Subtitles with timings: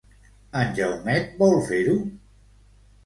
[0.61, 1.97] En Jaumet vol fer-ho?